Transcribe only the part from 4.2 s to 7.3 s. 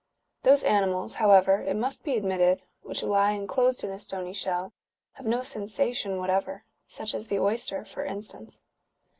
shell, have no sensation whatever— such as